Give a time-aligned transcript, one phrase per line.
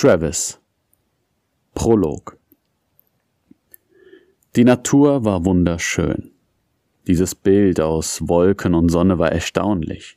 [0.00, 0.60] Travis
[1.74, 2.38] Prolog
[4.54, 6.30] Die Natur war wunderschön.
[7.08, 10.16] Dieses Bild aus Wolken und Sonne war erstaunlich.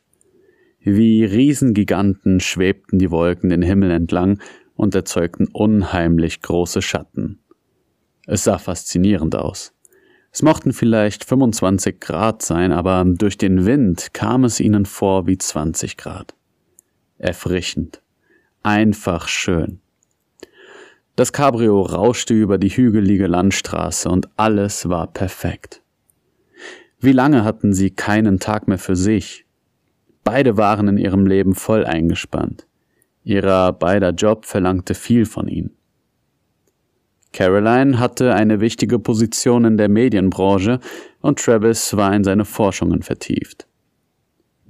[0.78, 4.40] Wie Riesengiganten schwebten die Wolken den Himmel entlang
[4.76, 7.40] und erzeugten unheimlich große Schatten.
[8.28, 9.74] Es sah faszinierend aus.
[10.30, 15.38] Es mochten vielleicht 25 Grad sein, aber durch den Wind kam es ihnen vor wie
[15.38, 16.36] 20 Grad.
[17.18, 18.01] Erfrischend.
[18.62, 19.80] Einfach schön.
[21.16, 25.82] Das Cabrio rauschte über die hügelige Landstraße und alles war perfekt.
[27.00, 29.44] Wie lange hatten sie keinen Tag mehr für sich?
[30.22, 32.66] Beide waren in ihrem Leben voll eingespannt.
[33.24, 35.76] Ihrer beider Job verlangte viel von ihnen.
[37.32, 40.78] Caroline hatte eine wichtige Position in der Medienbranche
[41.20, 43.66] und Travis war in seine Forschungen vertieft.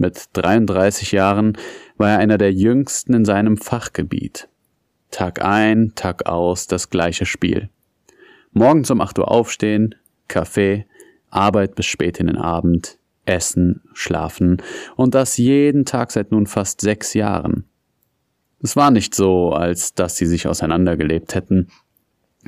[0.03, 1.57] Mit 33 Jahren
[1.97, 4.49] war er einer der jüngsten in seinem Fachgebiet.
[5.13, 7.69] Tag ein, Tag aus das gleiche Spiel.
[8.51, 9.95] Morgens um 8 Uhr aufstehen,
[10.27, 10.87] Kaffee,
[11.31, 14.61] Arbeit bis spät in den Abend, Essen, Schlafen
[14.97, 17.67] und das jeden Tag seit nun fast sechs Jahren.
[18.61, 21.69] Es war nicht so, als dass sie sich auseinandergelebt hätten.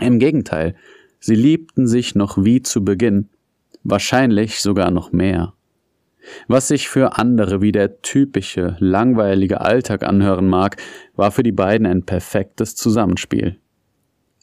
[0.01, 0.75] Im Gegenteil,
[1.21, 3.29] sie liebten sich noch wie zu Beginn,
[3.85, 5.55] wahrscheinlich sogar noch mehr.
[6.49, 10.77] Was sich für andere wie der typische, langweilige Alltag anhören mag,
[11.17, 13.59] war für die beiden ein perfektes Zusammenspiel.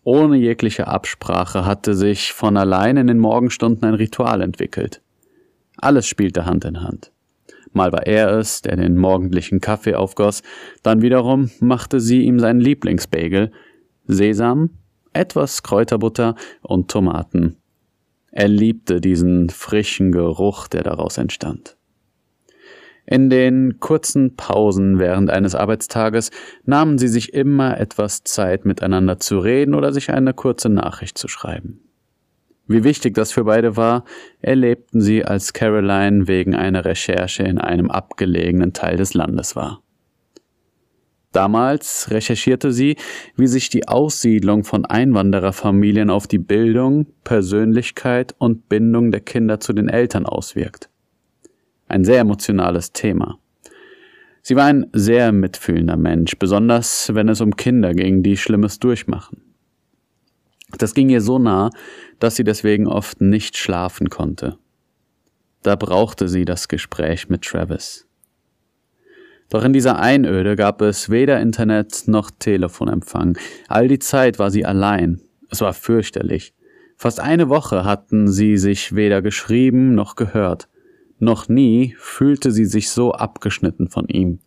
[0.04, 5.02] Ohne jegliche Absprache hatte sich von allein in den Morgenstunden ein Ritual entwickelt.
[5.78, 7.12] Alles spielte Hand in Hand.
[7.74, 10.44] Mal war er es, der den morgendlichen Kaffee aufgoss,
[10.84, 13.52] dann wiederum machte sie ihm seinen Lieblingsbagel,
[14.06, 14.72] Sesam,
[15.14, 17.61] etwas Kräuterbutter und Tomaten.
[18.32, 21.78] Er liebte diesen frischen Geruch, der daraus entstand.
[23.06, 26.32] In den kurzen Pausen während eines Arbeitstages
[26.64, 31.28] nahmen sie sich immer etwas Zeit miteinander zu reden oder sich eine kurze Nachricht zu
[31.28, 31.82] schreiben.
[32.68, 34.06] Wie wichtig das für beide war,
[34.40, 39.82] erlebten sie, als Caroline wegen einer Recherche in einem abgelegenen Teil des Landes war.
[41.32, 42.98] Damals recherchierte sie,
[43.36, 49.72] wie sich die Aussiedlung von Einwandererfamilien auf die Bildung, Persönlichkeit und Bindung der Kinder zu
[49.74, 50.92] den Eltern auswirkt
[51.92, 53.38] ein sehr emotionales Thema.
[54.42, 59.44] Sie war ein sehr mitfühlender Mensch, besonders wenn es um Kinder ging, die Schlimmes durchmachen.
[60.78, 61.70] Das ging ihr so nah,
[62.20, 64.58] dass sie deswegen oft nicht schlafen konnte.
[65.64, 68.08] Da brauchte sie das Gespräch mit Travis.
[69.52, 73.38] Doch in dieser Einöde gab es weder Internet noch Telefonempfang.
[73.68, 75.20] All die Zeit war sie allein.
[75.50, 76.56] Es war fürchterlich.
[76.96, 80.70] Fast eine Woche hatten sie sich weder geschrieben noch gehört.
[81.20, 84.40] Noch nie fühlte sie sich so abgeschnitten von ihm.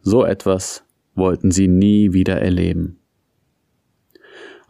[0.00, 3.00] So etwas wollten sie nie wieder erleben.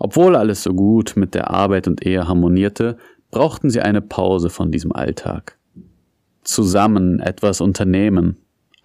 [0.00, 2.96] Obwohl alles so gut mit der Arbeit und Ehe harmonierte,
[3.30, 5.58] brauchten sie eine Pause von diesem Alltag.
[6.42, 8.38] Zusammen etwas unternehmen,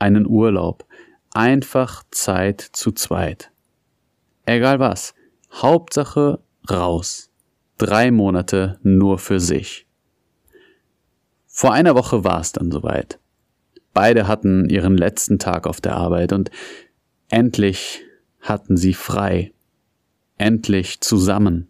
[0.04, 0.86] einen Urlaub,
[1.34, 3.52] einfach Zeit zu zweit.
[4.46, 5.16] Egal was,
[5.54, 7.32] Hauptsache raus.
[7.78, 9.88] Drei Monate nur für sich.
[11.48, 13.20] Vor einer Woche war es dann soweit.
[13.94, 16.52] Beide hatten ihren letzten Tag auf der Arbeit und
[17.30, 18.02] endlich
[18.42, 19.54] hatten sie frei.
[20.38, 21.70] Endlich zusammen.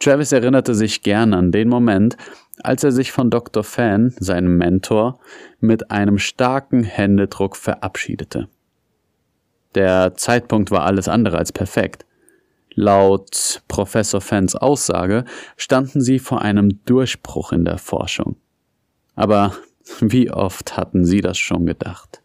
[0.00, 2.16] Travis erinnerte sich gern an den Moment,
[2.64, 3.64] als er sich von Dr.
[3.64, 5.18] Fan, seinem Mentor,
[5.60, 8.48] mit einem starken Händedruck verabschiedete.
[9.74, 12.04] Der Zeitpunkt war alles andere als perfekt.
[12.74, 15.24] Laut Professor Fans Aussage
[15.56, 18.36] standen sie vor einem Durchbruch in der Forschung.
[19.14, 19.54] Aber
[20.00, 22.22] wie oft hatten sie das schon gedacht?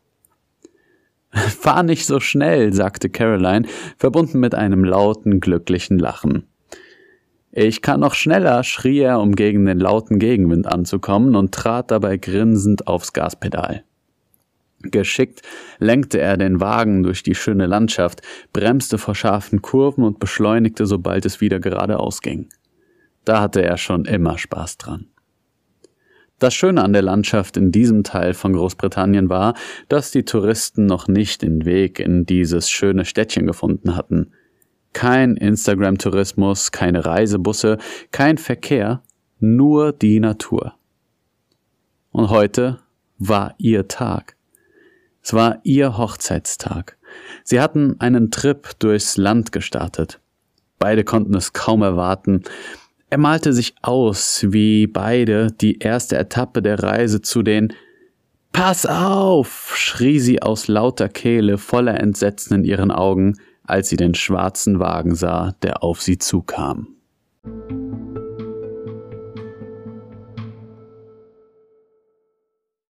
[1.31, 6.47] Fahr nicht so schnell, sagte Caroline, verbunden mit einem lauten, glücklichen Lachen.
[7.57, 12.17] Ich kann noch schneller, schrie er, um gegen den lauten Gegenwind anzukommen und trat dabei
[12.17, 13.85] grinsend aufs Gaspedal.
[14.81, 15.41] Geschickt
[15.79, 18.21] lenkte er den Wagen durch die schöne Landschaft,
[18.51, 22.49] bremste vor scharfen Kurven und beschleunigte, sobald es wieder geradeaus ging.
[23.23, 25.07] Da hatte er schon immer Spaß dran.
[26.39, 29.53] Das Schöne an der Landschaft in diesem Teil von Großbritannien war,
[29.87, 34.33] dass die Touristen noch nicht den Weg in dieses schöne Städtchen gefunden hatten.
[34.95, 37.79] Kein Instagram-Tourismus, keine Reisebusse,
[38.11, 39.03] kein Verkehr,
[39.41, 40.75] nur die Natur.
[42.11, 42.79] Und heute
[43.17, 44.37] war ihr Tag.
[45.21, 46.97] Es war ihr Hochzeitstag.
[47.43, 50.21] Sie hatten einen Trip durchs Land gestartet.
[50.79, 52.43] Beide konnten es kaum erwarten.
[53.09, 57.73] Er malte sich aus, wie beide die erste Etappe der Reise zu den
[58.53, 59.73] Pass auf!
[59.75, 63.35] schrie sie aus lauter Kehle, voller Entsetzen in ihren Augen,
[63.67, 66.87] als sie den schwarzen Wagen sah, der auf sie zukam.